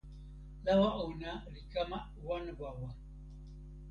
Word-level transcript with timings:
lawa 0.65 0.89
ona 1.03 1.31
li 1.53 1.61
kama 1.71 1.99
wan 2.25 2.45
wawa. 2.59 2.89